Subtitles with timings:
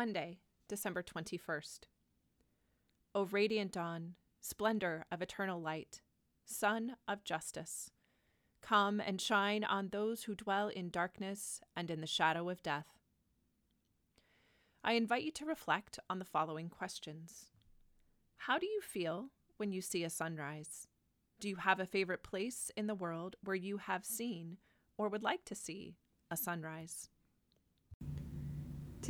[0.00, 1.80] Monday, December 21st.
[3.14, 6.00] O radiant dawn, splendor of eternal light,
[6.46, 7.90] sun of justice,
[8.62, 12.86] come and shine on those who dwell in darkness and in the shadow of death.
[14.82, 17.50] I invite you to reflect on the following questions
[18.38, 19.28] How do you feel
[19.58, 20.88] when you see a sunrise?
[21.40, 24.56] Do you have a favorite place in the world where you have seen
[24.96, 25.98] or would like to see
[26.30, 27.10] a sunrise?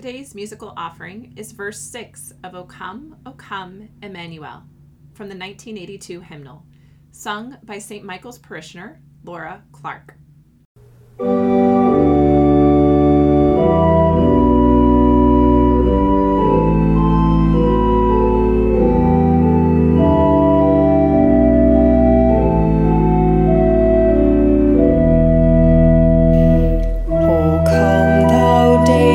[0.03, 4.63] Today's musical offering is verse 6 of O Come, O Come, Emmanuel
[5.13, 6.65] from the 1982 hymnal,
[7.13, 8.03] sung by St.
[8.03, 10.17] Michael's parishioner Laura Clark.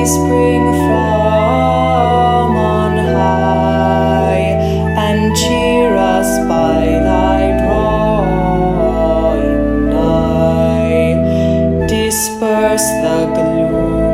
[0.05, 0.74] Spring
[12.75, 14.04] Disperse the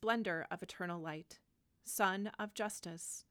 [0.00, 1.40] splendor of eternal light,
[1.84, 3.24] sun of justice,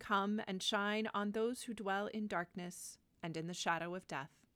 [0.00, 4.47] come and shine on those who dwell in darkness and in the shadow of death.